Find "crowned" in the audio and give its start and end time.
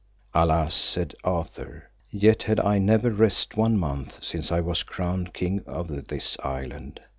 4.81-5.31